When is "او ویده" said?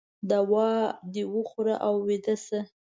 1.85-2.35